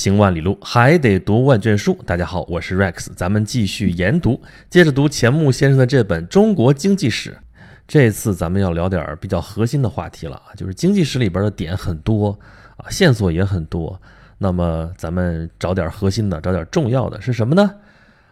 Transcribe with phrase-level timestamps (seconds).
[0.00, 1.92] 行万里路，还得读万卷书。
[2.06, 7.32] 大家好，我是 Rex，咱们继续研读，接着读钱穆先生的这本《中国经济史》。
[7.86, 12.30] 这次咱们要聊点比较核心的话题了啊，就是经济史里边的点很多
[12.78, 14.00] 啊，线索也很多。
[14.38, 17.70] 那么咱们找点核心的，找点重要的，是什么呢？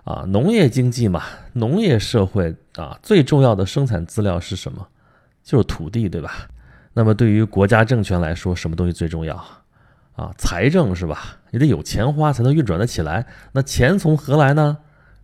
[0.04, 1.22] 啊，农业经济嘛，
[1.52, 4.88] 农业社会啊，最重要的生产资料是什么？
[5.44, 6.48] 就是土地，对吧？
[6.94, 9.44] 那么对于国家政权来说，什么东西最重要？
[10.18, 11.36] 啊，财政是吧？
[11.52, 13.24] 你得有钱花才能运转得起来。
[13.52, 14.78] 那钱从何来呢？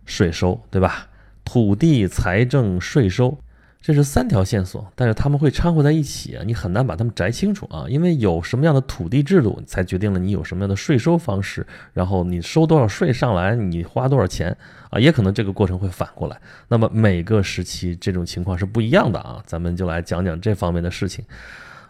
[0.05, 1.07] 税收，对吧？
[1.43, 3.37] 土地、财政、税收，
[3.81, 7.85] 这是三条线索，但是他们会掺和在一起啊，你很难把它们摘清楚啊。
[7.89, 14.55] 因为有什么样的土地制度，才决定了你有什么样的税收方式，然后你收多少税上来，你花多少钱
[14.89, 14.97] 啊？
[14.97, 16.39] 也可能这个过程会反过来。
[16.69, 19.43] 那么每个时期这种情况是不一样的啊。
[19.45, 21.25] 咱们就来讲讲这方面的事情。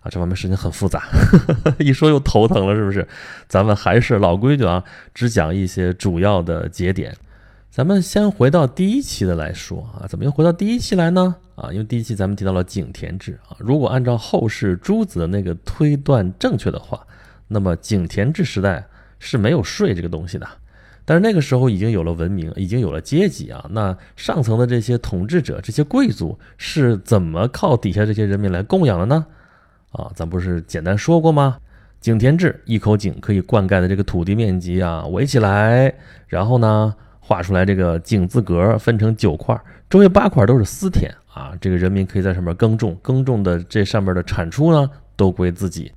[0.05, 1.05] 啊，这方面事情很复杂，
[1.79, 3.07] 一说又头疼了，是不是？
[3.47, 4.83] 咱们还是老规矩啊，
[5.15, 7.15] 只讲一些主要的节点。
[7.71, 11.35] 咱们先回到第一期的来说啊，怎么又回到第一期来呢？
[11.55, 17.01] 啊，因为第一期咱们提到了井田制啊，如果按照后世诸子的那个推断正确的话，
[17.47, 18.85] 那么井田制时代
[19.17, 20.47] 是没有税这个东西的。
[21.03, 29.25] 但是那个时候已经有了文明，已经有了阶级啊，那上层的这些统治者、这些贵族是怎么靠底下这些人民来供养的呢？
[29.95, 31.57] 啊，咱不是简单说过吗？
[31.99, 35.91] 井田制，一口井可以灌溉的这个土地面积啊，围起来，
[36.27, 45.91] 然后呢，画出来这个井字格，分成九块，周围八块都是私田啊，这个人民可以在上面耕种，耕种的这上面的产出呢，都归自己。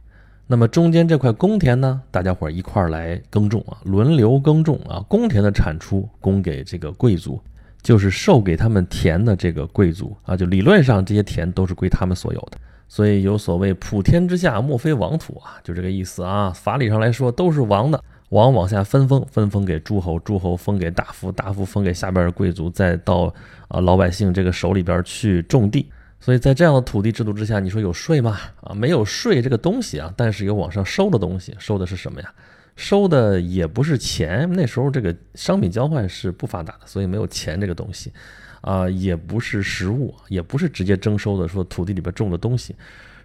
[0.47, 7.39] 那么中间这块公田呢，大家伙一块来耕种啊，轮流耕种啊，公田的产出供给这个贵族，
[7.83, 12.57] 就是授给他们田的这个贵族啊，就理论上这些田都是归他们所有的。
[12.89, 16.51] 所以有所谓“普天之下莫非王土”啊，就这个意思啊。
[16.51, 23.33] 法理上来说都是王的，王往下分封，分封给诸侯，诸侯封给大夫，大夫封给下边的贵族，再到
[23.69, 25.91] 啊老百姓这个手里边去种地。
[26.19, 28.39] 所以在这样的土地制度之下，你说有税吗？
[28.63, 32.33] 啊，没有税这个东西啊，但是有往上收的东西，收的是什么呀？
[32.75, 38.13] 收的也不是钱，那时候这个商品交换是不发达的，所以没有钱这个东西。
[38.61, 42.75] 啊，也不是实物，也不是直接征收的，说土地里边种的东西，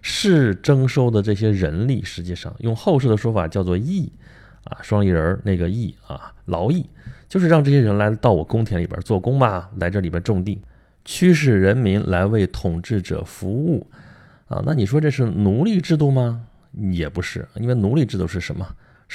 [0.00, 2.02] 是征收的这些人力。
[2.04, 4.12] 实际上，用后世的说法叫做役，
[4.64, 6.88] 啊，双立人那个役啊，劳役，
[7.28, 10.60] 就是让这些人来到我公田里边做工嘛，来这里边种地，
[11.04, 13.86] 驱使人民来为统治者服务，
[14.46, 16.46] 啊，那你说这是奴隶制度吗？
[16.90, 18.66] 也不是，因为奴隶制度是什么？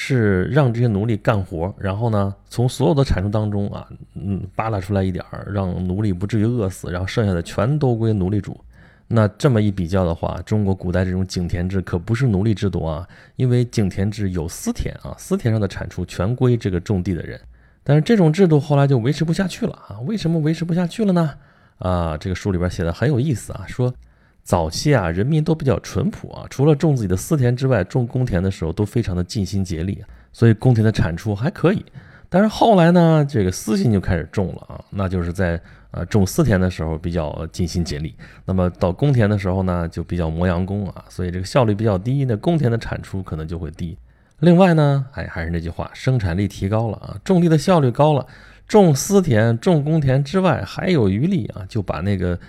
[0.01, 8.57] 是让这些奴隶干活，然后呢，从所有的产出当中啊，嗯，扒拉出来一点儿，让奴隶不至于饿死，然后剩下的全都归奴隶主。
[9.09, 13.05] 那这么一比较的话，中国古代这种井田制可不是奴隶制度啊，
[13.35, 17.37] 因为井田制有私田啊，私田上的产出全归这个种地的人。
[17.83, 19.99] 但是这种制度后来就维持不下去了啊？
[20.07, 21.33] 为什么维持不下去了呢？
[21.79, 23.93] 啊，这个书里边写的很有意思啊，说。
[24.49, 31.85] 早期啊，人民都比较淳朴啊，除了种自己的私田之外，种公田的时候都非常的尽心竭力，所以公田的产出还可以。
[32.29, 35.61] 但是后来呢，这个私心就开始种了啊，那就是在
[35.91, 43.95] 呃种私田的时候比较尽心竭力，那么到公田的时候呢，就比较磨洋工啊，所以这个效率比较低，那公田的产出可能就会低。
[44.39, 48.25] 另外呢，哎，还是那句话，生产力提高了啊，种地的效率高了，
[48.67, 52.39] 种私田、种公田之外还有余力啊，就把那个。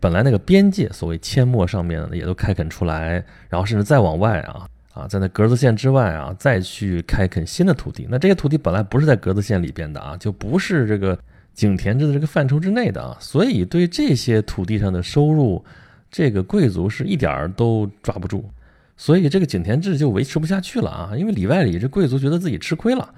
[0.00, 8.06] 本来那个边界，所谓阡陌上面也都开垦出来，然后甚至再往外啊啊，在那格子线之外啊，再去开垦新的土地。
[8.10, 11.18] 那这些土地本来不是在格子线里边的啊，就不是这个
[11.54, 15.64] 井田制的这个范畴之内的啊，所以对这些土地上的收入，
[16.10, 18.44] 这个贵族是一点儿都抓不住，
[18.96, 23.08] 所以这个井田制就维持不下去了啊，因为里外里这贵族觉得自己吃亏了。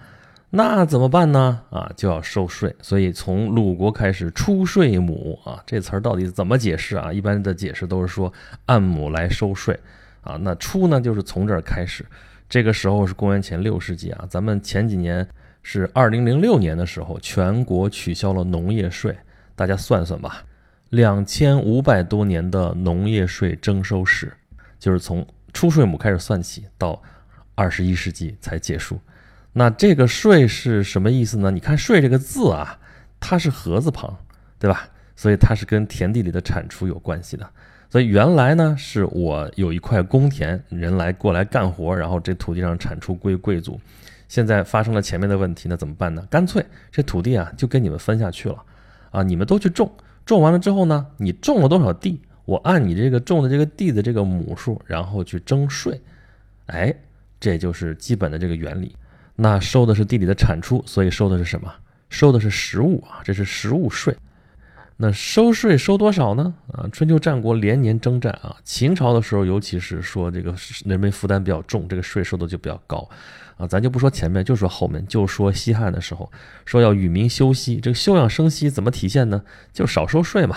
[0.52, 1.62] 那怎么办呢？
[1.70, 2.74] 啊，就要收税。
[2.82, 7.12] 所以从鲁国开始出税亩啊，这词儿到底怎么解释啊？
[7.12, 8.32] 一般的解释都是说
[8.66, 9.78] 按亩来收税
[10.22, 10.36] 啊。
[10.40, 12.04] 那出呢，就是从这儿开始。
[12.48, 14.26] 这个时候是公元前六世纪啊。
[14.28, 15.24] 咱们前几年
[15.62, 19.16] 是二零零六年的时候，全国取消了农业税。
[19.54, 20.42] 大家算算吧，
[20.88, 24.32] 两千五百多年的农业税征收史，
[24.80, 27.00] 就是从出税亩开始算起，到
[27.54, 28.98] 二十一世纪才结束。
[29.52, 31.50] 那这个税是什么意思呢？
[31.50, 32.78] 你看“税”这个字啊，
[33.18, 34.16] 它是禾字旁，
[34.58, 34.88] 对吧？
[35.16, 37.48] 所以它是跟田地里的产出有关系的。
[37.90, 43.80] 所以原来呢，是我有一块公田，人来过来干活，然后这土地上产出归贵族。
[44.28, 46.24] 现在发生了前面的问题，那怎么办呢？
[46.30, 48.62] 干脆这土地啊，就跟你们分下去了
[49.10, 49.92] 啊，你们都去种，
[50.24, 56.00] 种完了之后呢，你种了多少地，我按你这个种的这个地的这个亩数，然后去征税。
[56.66, 56.94] 哎，
[57.40, 58.94] 这就是基本的这个原理。
[59.42, 61.72] 那收的是地里的产出，所以收的是什么？
[62.10, 64.14] 收的是食物啊，这是食物税。
[64.98, 66.52] 那收税收多少呢？
[66.74, 70.54] 啊，春秋战国连年征战啊，秦朝的时候，尤其是说这个
[70.84, 73.08] 人民负担比较重，这个税收的就比较高
[73.56, 73.66] 啊。
[73.66, 76.30] 咱就不说前面，就说后面，就说西汉的时候，
[76.66, 79.42] 说要与民休息，这个休养生息怎么体现呢？
[79.72, 80.54] 就少收税嘛，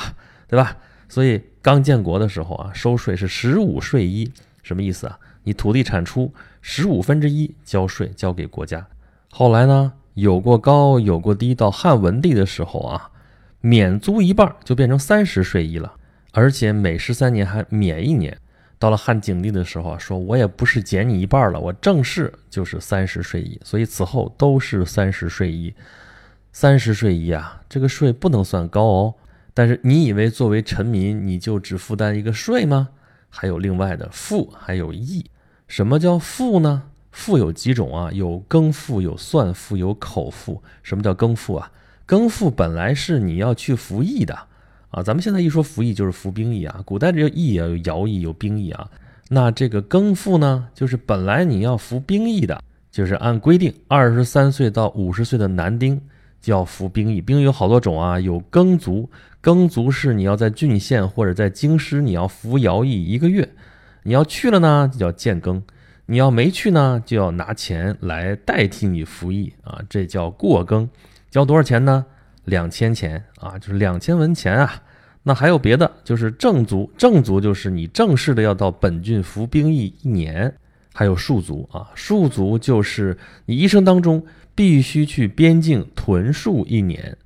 [0.49, 0.75] 对吧？
[1.07, 4.29] 所以刚建国的时候啊，收税是十五税一，
[4.61, 5.17] 什么意思啊？
[5.43, 8.87] 你土地产出十五分之一交税交给国家。
[9.29, 13.09] 后来呢，有过高，有过低，到汉文帝的时候啊。
[13.65, 15.93] 免租一半就变成三十税一了，
[16.33, 18.37] 而且每十三年还免一年。
[18.77, 23.57] 到了汉景帝的时候啊，说我也不是减你一半了，我正式就是三十税一。
[23.63, 25.73] 所以此后都是三十税一。
[26.51, 29.15] 三十税一啊，这个税不能算高哦。
[29.53, 32.89] 但是你以为作为臣民你就只负担一个税吗？
[33.29, 35.25] 还有另外的赋，还有役。
[35.67, 36.83] 什么叫赋呢？
[37.11, 38.11] 赋有几种啊？
[38.11, 40.61] 有耕赋，有算赋，有口赋。
[40.81, 41.71] 什么叫耕赋啊？
[42.05, 44.37] 耕赋本来是你要去服役的
[44.89, 48.89] 啊，咱们现在一说服役就是服兵役啊，古代这个役啊有徭役有兵役啊，
[49.29, 52.61] 那这个耕赋呢，就是本来你要服兵役的，
[52.91, 55.99] 就是按规定二十三岁到五十岁的男丁
[56.41, 63.49] 就要服兵役，兵役有好多种啊，有耕卒，耕卒是你要在郡县或者在京师你要服徭役一个月，
[64.03, 65.63] 你要去了呢就叫建耕，
[66.05, 70.89] 你要没去呢就要拿钱来代替你服役啊，这叫过耕。
[71.31, 72.05] 交多少钱呢？
[72.45, 74.83] 两千钱啊，就是两千文钱啊。
[75.23, 80.53] 那还有别的，就是正卒，正卒就是你正式的要到本郡服兵役一年。
[80.93, 84.23] 还有戍卒啊，戍卒就是你一生当中
[84.53, 87.17] 必须去边境屯戍一年。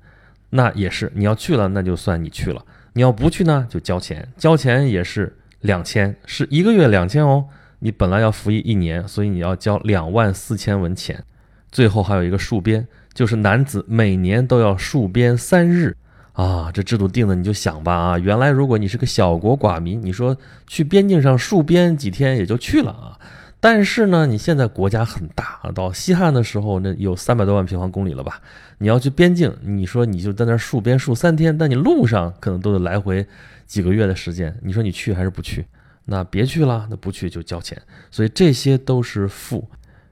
[0.48, 2.62] 那也是你要去了，那就算你去了；
[2.94, 7.46] 你要不去呢，就交钱，交钱也是两千，是一个月两千哦。
[7.80, 11.24] 你本来要服役一年，所以你要交两万四千文钱。
[11.70, 12.86] 最后还有一个戍边。
[13.14, 15.96] 就是男子每年都要戍边三日
[16.34, 20.36] 啊，这制度定的你就想吧啊，原来如果你是个小国寡民，你说
[20.68, 23.18] 去边境上戍边几天也就去了啊。
[23.58, 28.40] 但是呢，你现在国家很大，到西汉的时候那有三百多万平方公里了吧？
[28.78, 33.26] 你要去边境，你说你就在那戍边戍三天，但你路上可能都得来回
[33.68, 35.64] 几个月的时间，你说你去还是不去？
[36.06, 37.80] 那别去了，那不去就交钱。
[38.10, 39.70] 所以这些都是赋，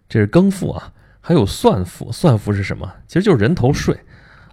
[0.08, 0.92] 这是更赋啊。
[1.20, 2.88] 还有算赋，算赋是什么？
[3.08, 3.98] 其实就是人头税，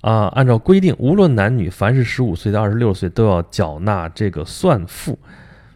[0.02, 5.20] 啊，按照规定，无论男女，凡是十五岁到二十六岁都要缴纳这个算赋，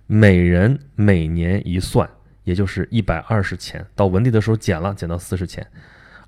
[0.08, 2.10] 每人每年一算，
[2.46, 3.86] 也就是一百二十钱。
[3.94, 5.68] 到文帝的时候减了，减到四十钱。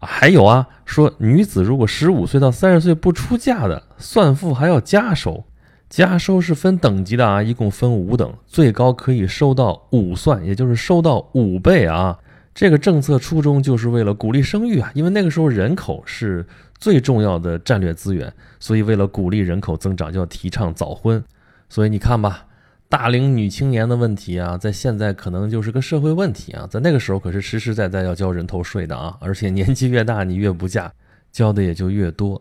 [0.01, 5.45] 还有啊，说女子如果十五岁到三十岁不出嫁的，算赋还要加收，
[5.89, 12.18] 加收是分等级的啊，一共分五等，最高可以收到五算，也就是收到五倍啊。
[12.53, 16.45] 这个政策初衷就是为了鼓励生育啊，因为那个时候人口是
[16.77, 21.24] 最重要的战略资源，所以为了鼓励人口增长，就要提倡早婚。
[21.69, 22.45] 所以你看吧，
[22.88, 30.92] 大龄女青年的问题啊，在现在可能就是个社会问题啊，在那个时候可是实实在在要交人头税的啊，而且年纪越大，你越不嫁，
[31.31, 32.39] 交的也就越多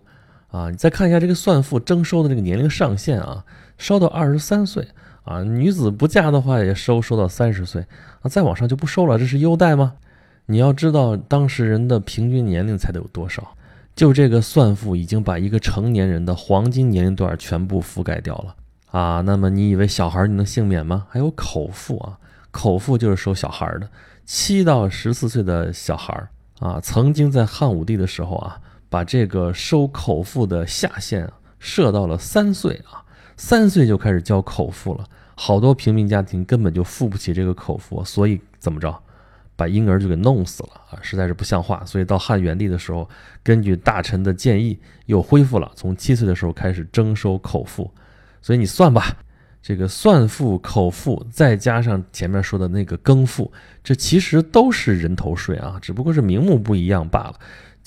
[0.50, 0.70] 啊。
[0.70, 3.44] 你再看一下这个算赋征收的这个年龄上限啊，
[3.78, 4.88] 烧到二十三岁
[5.24, 7.86] 啊，女子不嫁的话也收收到三十岁
[8.20, 9.94] 啊，再往上就不收了，这是优待吗？
[10.46, 13.54] 你要知道，当时人的平均年龄才得有多少？
[13.94, 18.54] 就这个算赋已经把一个成年人的黄金年龄段全部覆盖掉了
[18.92, 19.20] 啊！
[19.22, 21.04] 那么你以为小孩你能幸免吗？
[21.10, 22.16] 还有口腹啊，
[22.52, 23.90] 口腹就是收小孩的，
[24.24, 26.28] 七到十四岁的小孩
[26.60, 33.04] 啊，曾经在汉武帝的时候啊，把这个收口腹的下限啊设到了三岁啊，
[33.36, 35.04] 三岁就开始交口腹了，
[35.34, 38.94] 好多平民家庭根本就付不起这个口腹，所以怎么着？
[39.56, 41.84] 把婴儿就给弄死了啊，实在是不像话。
[41.84, 43.10] 所以到汉元帝的时候，
[43.42, 47.90] 根据大臣的建议，又恢复了从七岁的时候开始征收口腹。
[48.40, 49.16] 所以你算吧，
[49.60, 53.52] 这个算赋、口腹，再加上前面说的那个耕赋，
[53.82, 57.34] 这其实都是人头税啊，只不过是名目不一样罢了。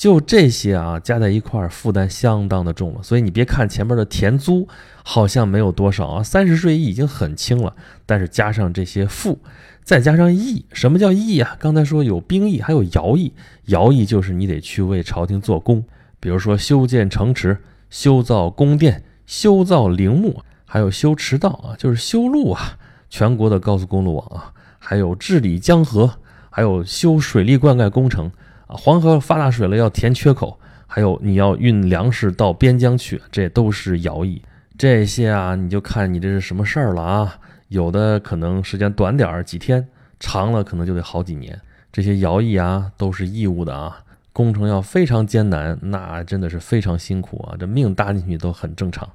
[0.02, 3.04] 就这些啊，加在一块儿，负担相当的重了。
[3.04, 4.68] 所以你别看前面的田租
[5.04, 7.76] 好像没有多少啊，三十税一已经很轻了，
[8.08, 9.38] 但是加上这些赋。
[9.84, 11.56] 再加上役，什么叫役啊？
[11.60, 13.32] 刚才说有兵役，还有徭役。
[13.68, 15.86] 徭役就是你得去为朝廷做工，
[16.20, 17.60] 比如说修建城池、
[17.92, 26.16] 修造宫殿、修造陵墓，还有修驰道啊，就是修路啊，全国的高速公路网啊，还有治理江河，
[26.50, 28.32] 还有修水利灌溉工程
[28.72, 34.42] 黄河发大水了要填缺口，还有你要运粮食到边疆去，这都是徭役。
[34.78, 37.38] 这些啊，你就看你这是什么事儿了啊。
[37.68, 39.82] 有的可能时间短点儿，几天；
[40.20, 41.60] 长了可能就得好几年。
[41.92, 44.00] 这些徭役啊，都是义务的啊。
[44.34, 49.08] 工程要非常艰难，那真的是非常辛苦啊，这命搭进去都很正常。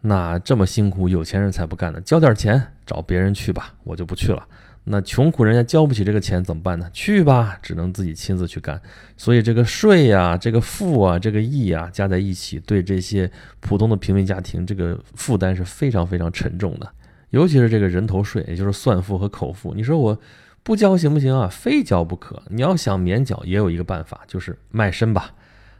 [0.00, 4.46] 那这么辛苦，有钱人才不干呢，交点钱找别人去吧，我就不去了。
[4.84, 6.88] 那穷苦人家交不起这个钱怎么办呢？
[6.92, 8.80] 去吧，只能自己亲自去干。
[9.16, 16.90] 所以这个税呀、这个赋啊、这个役啊，加在一起，对这些普通的平民家庭，这个负担是非常非常沉重的。
[17.28, 19.74] 尤其是这个人头税，也就是算赋和口赋。
[19.74, 20.18] 你说我
[20.62, 21.46] 不交行不行啊？
[21.48, 22.42] 非交不可。
[22.48, 25.30] 你要想免缴，也有一个办法，就是卖身吧，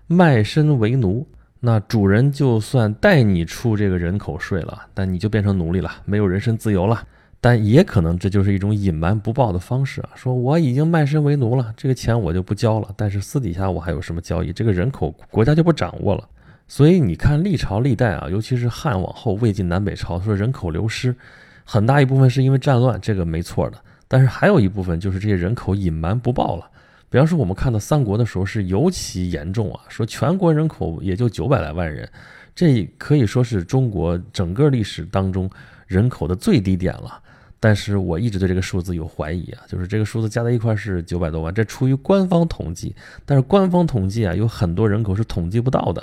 [0.06, 1.26] 卖身为奴。
[1.60, 7.02] 那主人就算带你出这个人口税了，但你就变成奴隶了，没有人身自由了。
[7.42, 10.10] 但也可能这就是一种隐瞒不报的方式啊！
[10.14, 12.92] 说我已经卖身为奴了，这个钱我就不交了。
[12.98, 14.52] 但是私底下我还有什么交易？
[14.52, 16.28] 这个人口国家就不掌握了。
[16.68, 21.16] 所以你看历朝历代啊，尤其是汉往后魏晋南北朝，说人口流失，
[21.64, 23.78] 很大一部分是因为战乱，这个没错的。
[24.06, 26.68] 但是还有一部分就是这些人口隐瞒不报了。
[27.08, 32.06] 比方说我们看到三国的时候是尤其严重啊，说全国人口也就九百来万人，
[32.54, 35.50] 这可以说是中国整个历史当中
[35.86, 37.18] 人口的最低点了。
[37.62, 46.02] 但是我一直对这个数字有怀疑啊，就是这个数字加在一块是九百多万，这出于官方统计，但是官方统计啊，有很多人口是统计不到的。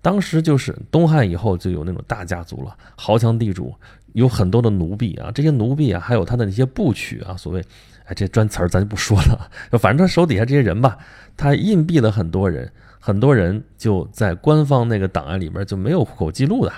[0.00, 3.74] 当时就是东汉以后就有那种大家族了，豪强地主
[4.14, 7.62] 有很多的奴婢啊，这些奴婢啊，还有他的那些部曲啊，所谓，
[8.04, 10.98] 哎，这专词儿咱就不说了，反正他手底下这些人吧，
[11.36, 16.72] 他硬币了很多人，很多人就在官方那个档案里面就没有户口记录的。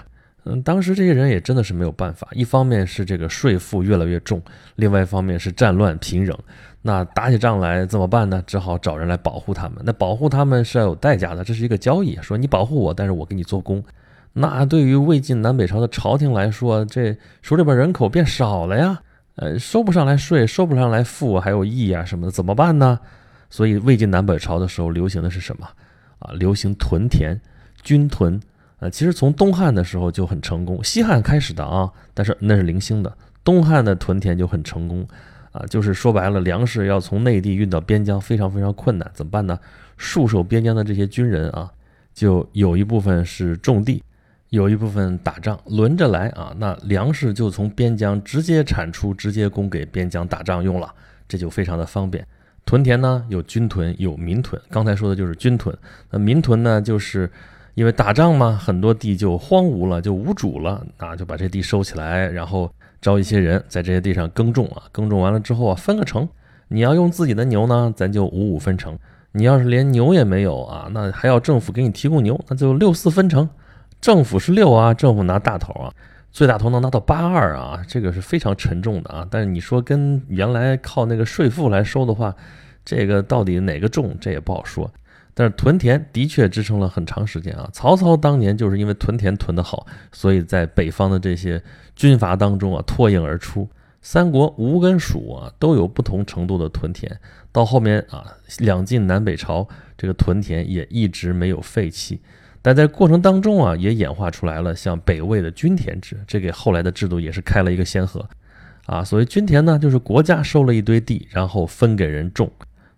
[0.48, 4.40] 嗯，当时这些人也真的是没有办法，一方面是这个税负越来越重，
[4.76, 6.38] 另外一方面是战乱频仍，
[6.82, 8.40] 那打起仗来怎么办呢？
[8.46, 9.78] 只好找人来保护他们。
[9.84, 13.82] 那保护他们是要有代价的，这是一个交易，说你保护我，但是我给你做工。
[14.32, 19.00] 那对于魏晋南北朝的朝廷来说，这手里边人口变少了呀，
[19.34, 23.00] 呃，收不上来税，收不上来赋，还有役啊什么的，怎么办呢？
[23.50, 25.66] 所以魏晋南北朝的时候流行的是什么？
[26.20, 27.40] 啊，流行屯田，
[27.82, 28.40] 军屯。
[28.78, 33.16] 呃，其实从东汉的时候就很成功，西汉开始的啊，但是那是零星的。
[33.42, 35.06] 东汉的屯田就很成功，
[35.52, 39.59] 啊，就是说白了，粮食要从内地运到边疆非常非常困难，怎么办呢？
[39.99, 41.71] 戍守边疆的这些军人啊，
[42.12, 44.02] 就有一部分是种地，
[44.50, 46.52] 有一部分打仗，轮着来啊。
[46.59, 50.92] 那粮食就从边疆直接产出，直接供给边疆打仗用了，
[51.26, 52.26] 这就非常的方便。
[52.66, 54.61] 屯田呢，有军屯，有民屯。
[54.68, 55.75] 刚才说的就是军屯，
[56.11, 57.30] 那民屯呢，就是。
[57.76, 66.26] 因为打仗嘛，很多地就荒芜了，就无主了，啊，就把这地收起来，然后招一些人在这些地上耕种啊，耕种完了之后啊，分个成。
[66.68, 68.95] 你要用自己的牛呢，咱就五五分成；
[69.33, 73.47] 你要是连牛也没有啊，那还要政府给你提供牛，那就六四分成。
[74.00, 75.92] 政府是六啊，政府拿大头啊，
[76.33, 79.28] 最大头能拿到八二啊，这个是非常沉重的啊。
[79.30, 82.35] 但是你说跟原来靠那个税赋来收的话，
[82.87, 84.90] 这个到底哪个重，这也不好说。
[85.38, 87.68] 但是屯田的确支撑了很长时间啊！
[87.70, 91.62] 曹操当年就是因为屯田屯得好，所以在北方的这些
[91.94, 93.68] 军阀当中啊脱颖而出。
[94.00, 97.20] 三国吴跟蜀啊都有不同程度的屯田，
[97.52, 98.24] 到后面啊
[98.60, 102.18] 两晋南北朝这个屯田也一直没有废弃。
[102.62, 108.26] 但在过程当中啊也演化出来了像北魏的均田制，这给后来的制度也是开了一个先河
[108.86, 109.04] 啊。
[109.04, 112.50] 所谓均田呢，就是国家收了一堆地，然后分给人种。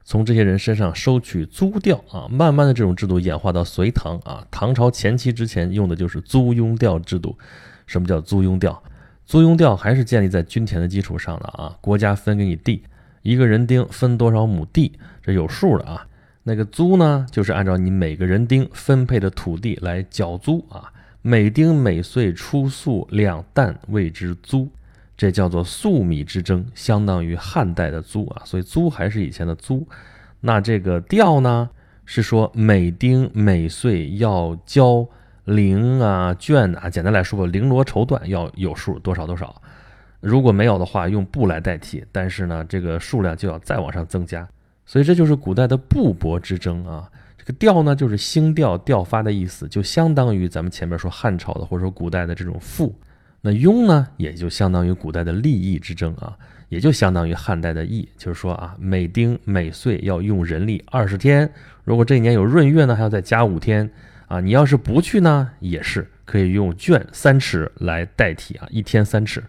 [0.08, 7.36] 从这些人身上收取租调啊，慢慢的这种制度演化到隋唐啊，唐朝前期之前用的就是租庸调制度。
[7.86, 8.82] 什么叫租庸调？
[9.26, 12.82] 租庸调还是建立在均田的基础上的啊，国家分给你地，
[13.20, 16.06] 一个人丁分多少亩地，这有数的啊。
[16.42, 24.70] 那个租呢，就是按照你每个人丁分配的土地来缴租啊，每丁每岁出粟两担谓之租。
[25.18, 29.84] 这叫做粟米之争，相当于汉代的租啊，所以租还是以前的租。
[30.40, 31.68] 那这个调呢，
[32.04, 35.04] 是说每丁每岁要交
[35.44, 39.60] 绫啊绢啊，简单来说吧，绫罗绸缎要有数多少多少。
[40.20, 44.48] 如果没有的话，用布来代替，但是呢，这个数量就要再往上增加。
[44.86, 47.10] 所以这就是古代的布帛之争啊。
[47.36, 52.94] 这个调呢，就是兴调调发的意思，就相当于咱们前面说汉朝的或者说古代的这种赋。
[53.48, 56.36] 那庸呢，也就相当于古代的利益之争啊，
[56.68, 61.50] 也就相当于汉代的役，就是说啊，每丁每岁要用人力二十天，
[61.82, 63.90] 如果这一年有闰月呢，还要再加五天
[64.26, 64.38] 啊。
[64.38, 69.42] 你要是不去呢，也是可以用卷三尺来代替啊，一天三尺。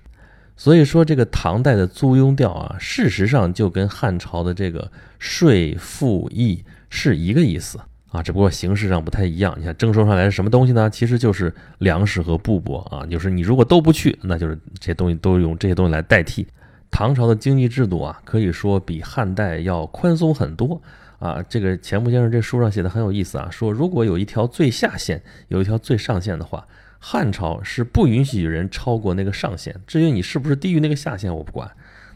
[0.55, 7.77] 所以说这个唐代的租庸调啊，事实上就跟汉朝的这个税赋役是一个意思。
[8.09, 9.55] 啊，只不过形式上不太一样。
[9.57, 10.89] 你看征收上来是什么东西呢？
[10.89, 13.05] 其实就是粮食和布帛啊。
[13.05, 16.47] 就是你如果都不去，那就是这些东西都用这些东西来代替。
[16.91, 20.81] 唐朝的经济制度啊，可以说比汉代要宽松很多
[21.19, 26.65] 啊，这个钱穆先生这书上写的很有意思啊，说如果有一条最下限，有一条最上限的话，
[26.97, 29.75] 汉朝是不允许人超过那个上限。
[29.85, 31.69] 至于你是不是低于那个下限，我不管。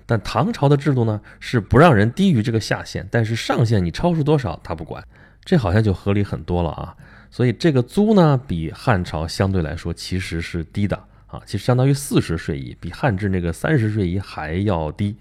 [0.05, 5.01] 但唐朝的制度呢，是不让人低于这个下限，但是上限你超出多少他不管，
[5.43, 6.95] 这好像就合理很多了啊。
[7.31, 10.95] 所以这个租呢，比汉朝相对来说其实是低的
[11.27, 15.15] 啊，其实相当于四十税役，比汉制那个三十税役还要低。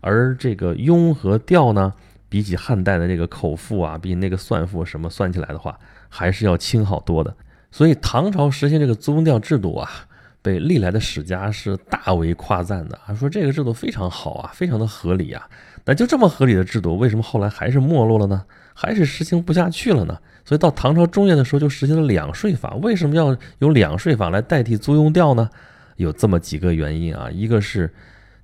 [0.00, 1.92] 而这个庸和调呢？
[2.28, 7.36] 比起汉代的那个口腹啊，比那个算赋什么算起来的话，还是要轻好多的。
[7.70, 9.90] 所以唐朝实行这个租调制度啊，
[10.40, 15.46] 被历来的史家是大为夸赞的啊，说这个制度非常好啊，非常的合理啊。
[15.84, 18.46] 那就这么合理的制度，为什么后来还是没落了呢？
[18.74, 20.18] 还是实行不下去了呢？
[20.44, 22.74] 所以到唐朝中叶的时候就实行了两税法。
[22.82, 25.48] 为什么要用两税法来代替租庸调呢？
[25.96, 27.92] 有这么几个原因啊，一个是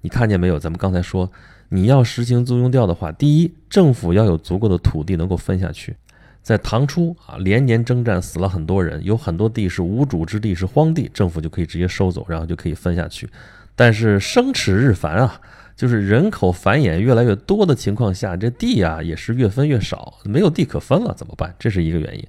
[0.03, 1.31] 你看见没有，咱们刚才说。
[1.71, 5.95] 你要实行租庸调的话，第一，政府要有足够的土地能够分下去。
[6.43, 13.29] 在唐初啊，连年征战死了很多人，有很多地是无主之地，是荒地，政府就可以直接收走，然后就可以分下去。
[13.77, 15.39] 但是生齿日繁啊，
[15.79, 21.55] 就是人口繁衍越来越多的情况下，这地啊也是越分越少，没有地可分了，怎么办？
[21.59, 22.27] 这是一个原因。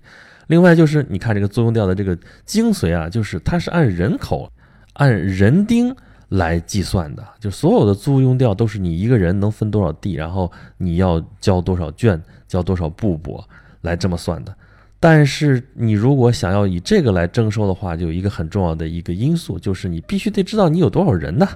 [0.48, 4.50] 另外就是你看这个租庸调的这个精髓啊，就是它是按人口，
[4.94, 5.94] 按人丁。
[6.30, 13.44] 来计算的，就所有的租庸调都是你一个人能分多少地，然后你要交多少卷，交多少布帛
[13.82, 14.56] 来这么算的。
[15.00, 21.48] 但是你如果想要以这个来征收的话，就有一个很重要的一个因素，就是你必须得知道你有多少人呢，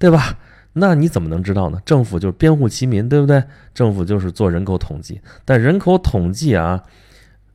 [0.00, 0.36] 对吧？
[0.78, 1.80] 那你怎么能知道呢？
[1.84, 3.42] 政府就是编户齐民，对不对？
[3.74, 6.82] 政府就是做人口统计，但人口统计啊，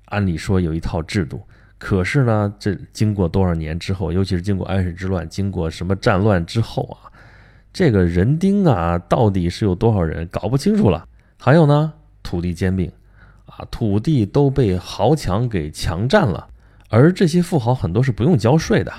[0.05, 1.41] 按理说有一套制度。
[1.77, 7.11] 可是呢，这经过多少年之后，尤其是经过安史之乱，经过什么战乱之后啊，
[7.73, 11.05] 这个人丁啊，到底是有多少人，搞不清楚了。
[11.37, 12.89] 还有呢，土地兼并，
[13.45, 16.47] 啊，土地都被豪强给强占了，
[16.89, 18.93] 而这些富豪很多是不用交税的。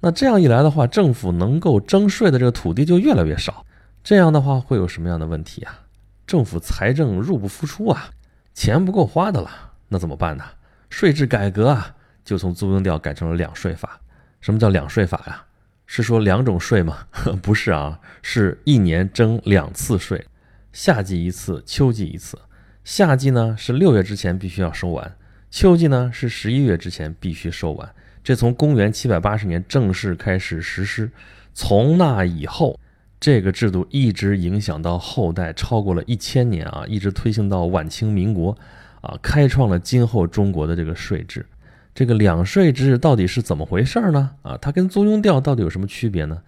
[0.00, 3.64] 那这样一来的话，政府能够征税的这个土地就越来越少。
[4.02, 5.80] 这样的话会有什么样的问题啊？
[6.26, 8.10] 政府财政入不敷出啊，
[8.54, 9.50] 钱不够花的了。
[9.88, 10.44] 那怎么办呢？
[10.88, 11.96] 税制改革啊。
[12.22, 13.98] 就从租庸调改成了两税法。
[14.40, 15.44] 什么叫两税法呀？
[15.86, 16.98] 是说两种税吗？
[17.42, 20.24] 不是啊，是一年征两次税，
[20.72, 22.38] 夏季一次，秋季一次。
[22.84, 25.16] 夏季呢是六月之前必须要收完，
[25.50, 27.92] 秋季呢是十一月之前必须收完。
[28.30, 31.10] 这从公元七百八十年正式开始实施，
[31.52, 32.78] 从那以后，
[33.18, 38.56] 这个制度一直影响到后代，超过了一千年啊，一直推行到晚清民国，
[39.00, 41.44] 啊，开创了今后中国的这个税制。
[41.92, 44.30] 这个两税制到底是怎么回事呢？
[44.42, 46.40] 啊，它跟租庸调到底有什么区别呢？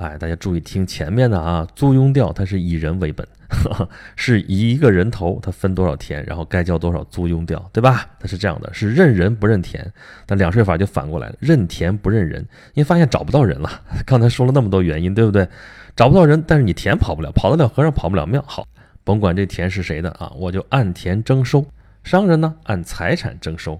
[0.00, 3.26] 哎，大家注意听前面的啊，租庸调它是以人为本，
[4.16, 8.06] 是以一个人头，他分多少田，然后该交多少租庸调，对吧？
[8.18, 9.92] 它是这样的，是认人不认田。
[10.24, 12.40] 但两税法就反过来了，认田不认人，
[12.72, 13.68] 因为发现找不到人了。
[14.06, 15.46] 刚才说了那么多原因，对不对？
[15.94, 18.42] 找不到人，但是你田跑不了，跑得了和尚跑不了庙。
[18.46, 18.66] 好，
[19.04, 21.66] 甭管这田是谁的啊，我就按田征收。
[22.04, 23.78] 商人呢，按财产征收。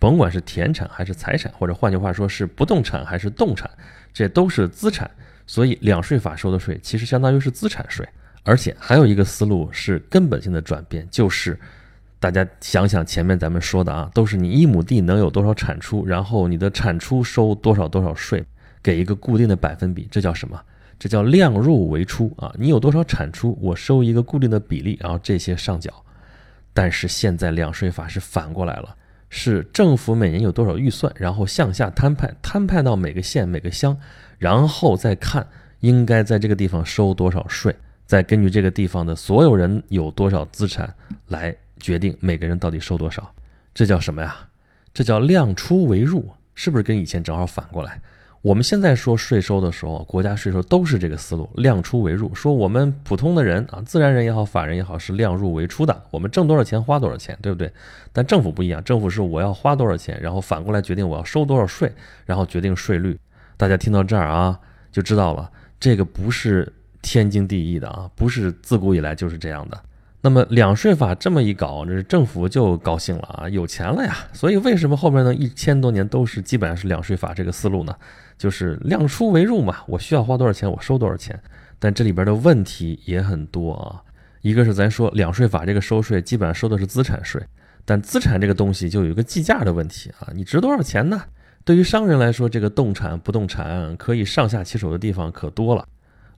[0.00, 3.70] 甭管是田产还是财产，或者换句话说是不动产还是动产，
[4.12, 5.08] 这都是资产。
[5.50, 8.08] 所以两税法收的税其实相当于是资产税。
[8.44, 11.58] 而且还有一个思路是根本性的转变，就是
[12.20, 18.44] 大家想想前面咱们说的啊，都是你一亩地能有多少产出，然后你的产出收多少多少税，
[18.80, 20.56] 给一个固定的百分比，这叫什么？
[21.00, 22.54] 这叫量入为出啊！
[22.56, 25.92] 你有多少产出，我收一个固定的比例，然后这些上缴。
[26.72, 28.94] 但是现在两税法是反过来了。
[29.28, 33.96] 是政府每年有多少预算，然后向下摊派，摊派到每个县、每个乡，
[34.40, 35.46] 然后再看
[35.80, 37.76] 应该在这个地方收多少税，
[38.06, 40.92] 再根据这个地方的所有人有多少资产
[41.28, 43.30] 来决定每个人到底收多少。
[43.74, 44.34] 这叫什么呀？
[44.94, 48.00] 这叫量出为入，是不是跟以前正好反过来？
[48.40, 52.34] 我们现在说税收的时候，国家税收都是这个思路，量出为入。
[52.34, 56.02] 说我们普通的人啊，自然人也好，法人也好，是量入为出的。
[56.10, 57.70] 我们挣多少钱花多少钱，对不对？
[58.14, 61.92] 但政府不一样，政府是我要花多少钱，然后反过来决定我要收多少税，
[62.24, 63.18] 然后决定税率。
[63.60, 64.58] 大家听到这儿啊，
[64.90, 69.78] 就知道了，这个不是天经地义的啊，不是自古以来就是这样的。
[70.22, 74.16] 那么两税法这么一搞，这政府就高兴了啊，有钱了呀。
[74.32, 77.94] 所以为什么后面呢一千多年都是基本上是两税法这个思路呢？
[78.38, 81.38] 就是量出为入嘛，我需要花多少钱，我收多少钱。
[81.78, 84.00] 但这里边的问题也很多啊。
[84.40, 87.42] 一个是咱说两税法这个收税基本上收的是资产税，
[87.84, 91.22] 但资产这个东西就有一个计价的问题啊，你值多少钱呢？
[91.64, 95.86] 对于商人来说，这个动产不动产可以上下其手的地方可多了。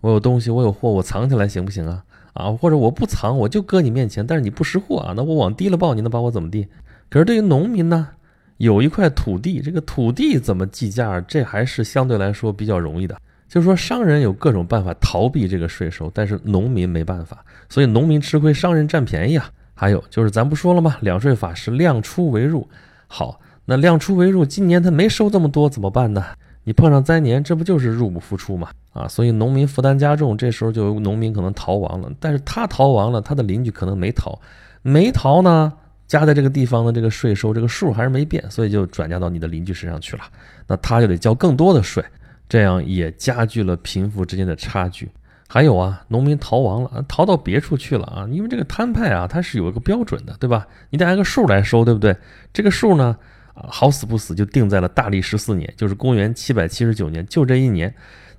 [0.00, 2.04] 我有东西，我有货，我藏起来行不行啊？
[2.32, 6.66] 啊，或者我不藏，我就搁你面前，但是你不识货啊，那我往低了报，你能把我怎么地？
[7.08, 8.08] 可是对于农民呢，
[8.56, 13.16] 有一块土地，这个土地怎么计价，这还是相对来说比较容易的。
[13.48, 19.50] 就是说，商人有各种办法逃避这个税收，但是农民没办法，所以农民吃亏，商人占便宜啊。
[19.74, 20.96] 还有就是，咱不说了吗？
[21.00, 22.66] 两税法是量出为入。
[23.06, 26.25] 好，那量出为入，今年他没收这么多，怎么办呢？
[26.64, 28.68] 你碰上灾年，这不就是入不敷出吗？
[28.92, 32.11] 啊，所以农民负担加重，这时候就农民可能逃亡了。
[32.20, 34.38] 但是他逃亡了，他的邻居可能没逃，
[34.83, 35.72] 没逃呢，
[36.07, 40.22] 加在这个地方的这个税收这个数还是没变，所以就转嫁到你的邻居身上去了。
[40.66, 42.05] 那他就得交更多的税。
[42.48, 45.11] 这样也加剧了贫富之间的差距。
[45.48, 50.66] 还有啊，农民逃亡了，逃到别处去了啊，因为这个摊派啊，它是有一个标准的，对吧？
[50.90, 52.14] 你得按个数来收，对不对？
[52.53, 53.16] 这个数呢，
[53.54, 57.94] 啊，好死不死就定在了大历十四年，就是公元七百七十九年，就这一年，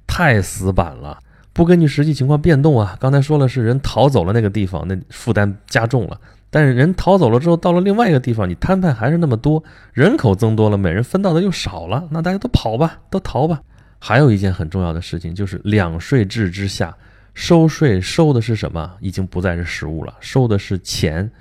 [0.07, 1.19] 太死板了，
[1.53, 2.97] 不根据实际情况变动啊。
[2.99, 13.61] 刚才说了是人逃走了那个地方，那负担加重了，但是人逃走了之后，到了另外一个地方，你摊派还是那么多，人口增多了，每人分到的又少了，那大家都跑吧，都逃吧。
[13.99, 16.93] 还有一件很重要的事情，就是两税制之下，
[17.33, 18.91] 收税收的是什么？
[18.99, 21.31] 已经不再是实物了，收的是钱，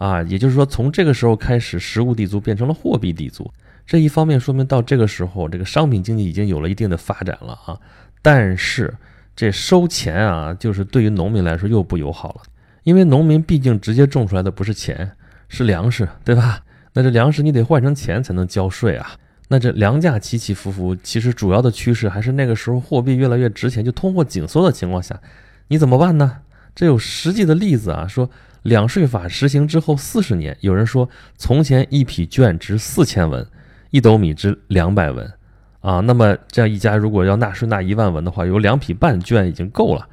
[0.00, 3.52] 啊，也就是说，从这个时候开始，实物地租变成了货币地租。
[3.86, 7.78] 这一方面说明到这个时候，这个商品经济已经有了一定的发展了啊。
[8.22, 8.94] 但是
[9.36, 12.42] 这收钱啊，就是对于农民来说又不友好了，
[12.82, 15.12] 因为农民毕竟直接种出来的不是钱，
[15.50, 16.62] 是粮食，对吧？
[16.94, 19.10] 那这粮食你得换成钱才能交税啊。
[19.48, 25.20] 那这粮价起起伏伏，其实主要的趋势还是那个时候货币越来越值钱，就通货紧缩的情况下，
[25.68, 26.38] 你怎么办呢？
[26.74, 28.30] 这有实际的例子啊，说
[28.62, 33.46] 两税法实行之后四十年，有人说从前一匹绢值四千文，
[33.90, 35.32] 一斗米值两百文，
[35.80, 40.06] 啊，那么这样一家如果要纳税纳一万文的话，有两匹半绢已经够了。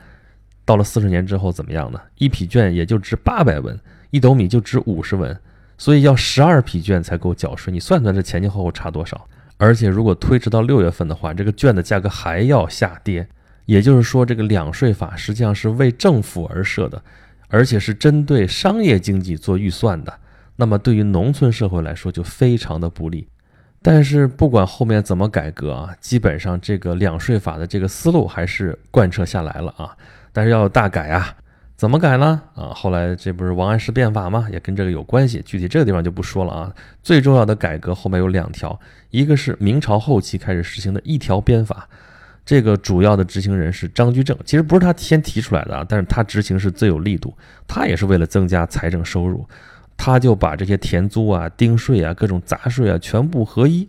[0.66, 2.00] 到了四十年之后怎么样呢？
[2.18, 5.38] 一匹绢也就值八百文，一斗米就值五十文。
[5.78, 9.28] 所以要十二匹绢才够缴税，你算算这前前后后差多少？
[9.58, 13.28] 而且如果推迟到六月份的话，这个绢的价格还要下跌。
[13.68, 17.00] 也就是说，这个两税法实际上是为政府而设的，
[17.50, 20.12] 而且是针对商业经济做预算的。
[20.56, 23.28] 那么对于农村社会来说就非常的不利。
[23.80, 29.96] 但是不管后面怎么改革啊，基本上这个两税法的这个思路还是贯彻下来了啊。
[30.34, 31.36] 但是要大改啊。
[31.76, 32.42] 怎么改呢？
[32.56, 34.48] 啊，后来这不是王安石变法吗？
[34.52, 35.44] 也跟这个有关系。
[35.46, 36.74] 具体这个地方就不说了啊。
[37.04, 38.80] 最重要的改革后面有两条，
[39.12, 41.88] 一个是明朝后期开始实行的一条鞭法，
[42.48, 44.38] 这个主要的执行人是张居正。
[44.46, 47.36] 其实不是他先提出来的啊，但是他执行是最有力度。
[47.68, 49.46] 他也是为了增加财政收入，
[49.98, 53.86] 他就把这些田租啊、丁税啊、各种杂税啊全部合一，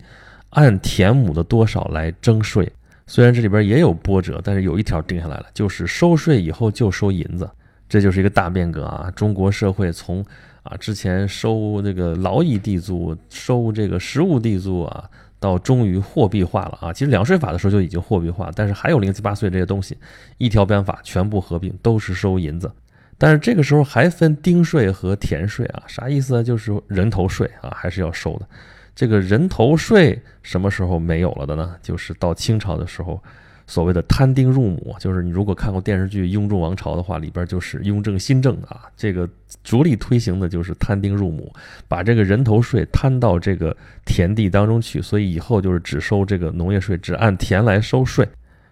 [0.51, 2.69] 按田亩的多少来征税。
[3.07, 7.49] 虽然这里边也有波折，但是有一条定下来了，就是收税以后就收银子。
[7.89, 9.09] 这就是一个大变革啊！
[9.13, 10.23] 中国社会从
[10.65, 15.09] 啊之前收这个劳役地租、收这个实物地租啊，
[15.41, 16.93] 到终于货币化了啊。
[16.93, 19.97] 其实两税法的时候就已经货币化，但是还有零七八碎这些东西，
[20.39, 22.71] 一条鞭法全部合并，都是收银子。
[23.17, 26.45] 但是这个时候还分丁税和田税啊，啥意思呢？
[26.45, 28.49] 就是人头税啊，还是要收的。
[28.95, 31.77] 这个人头税什么时候没有了的呢？
[31.83, 33.23] 就是到清朝的时候。
[33.69, 39.29] 所谓的摊丁入亩，就是你如果看过电视剧《雍正王朝》的话，里边就是雍正新政啊，这个
[39.63, 41.53] 着力推行的就是摊丁入亩，
[41.87, 43.77] 把这个人头税摊到这个
[44.07, 48.27] 田地当中去，所以以后就是只收这个农业税，只按田来收税，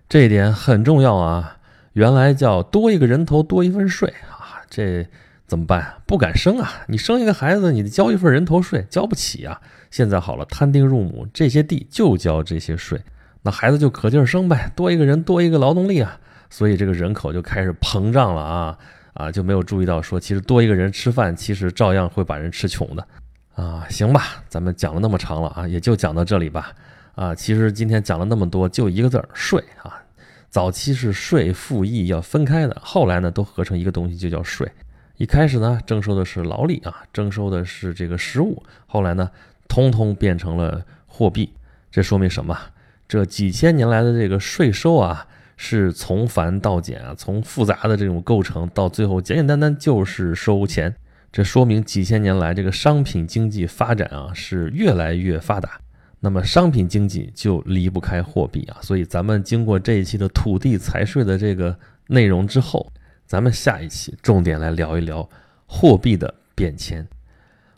[0.08, 1.58] 这一点很重要啊。
[1.92, 5.06] 原来叫多一个人头多一份税啊，这
[5.46, 5.94] 怎么办？
[6.06, 6.72] 不敢生啊！
[6.88, 9.60] 你生一个孩子，你得交一份人头税，交不起啊。
[9.90, 12.98] 现在好了，摊丁入亩，这些地就交这些税。
[13.46, 16.18] 那孩子就可劲儿生呗，多一个人多一个劳动力啊，
[16.50, 18.76] 所以这个人口就开始膨胀了啊
[19.12, 23.06] 啊，就没有注意到说，其实多一个人吃饭，其实照样会把人吃穷的
[23.54, 23.86] 啊。
[23.88, 26.72] 行吧，咱们讲了那么长了啊，也就讲到这里吧
[27.14, 27.32] 啊。
[27.36, 30.02] 其实今天讲了那么多，就一个字儿税啊。
[30.50, 34.68] 早期是税赋役要分开的，后来呢都合成一个东西，就叫税。
[35.18, 39.30] 一开始呢征收的是劳力啊，征收的是这个实物，后来呢
[39.68, 41.48] 通通变成了货币。
[41.92, 42.58] 这说明什么？
[43.08, 50.94] 这几千年来的这个税收啊，是从繁到简啊，从复杂的这种构成到最后简简单单就是收钱。
[51.32, 55.80] 这说明几千年来这个商品经济发展啊是越来越发达。
[56.18, 62.90] 那么商品经济就离不开货币啊，所以咱们经过这一期的土地财税的这个内容之后，
[63.26, 65.28] 咱们下一期重点来聊一聊
[65.66, 67.06] 货币的变迁。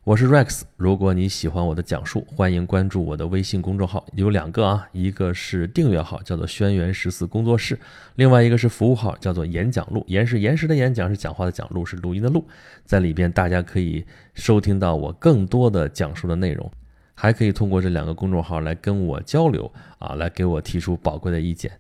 [0.09, 7.77] 我是 Rex，如果你喜欢我的讲述，欢迎关注我的微信公众号，有两个啊，一个是订阅号，叫做轩辕十四工作室；
[8.15, 10.03] 另外一个是服务号，叫做演讲录。
[10.09, 12.49] 言是延时的演讲，是讲话的讲，录是录音的录，
[12.87, 16.73] 在里边大家可以收听到我更多的讲述的内容，
[17.13, 21.71] 还可以通过这两个公众号来跟我交流啊，来给我提出宝贵的意见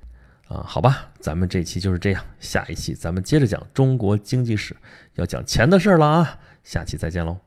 [0.48, 0.62] 啊。
[0.66, 4.76] 好吧，咱们这期就是这样，下一期咱们接着讲中国经济史，
[5.14, 7.38] 要讲钱的事儿了啊，下期再见喽。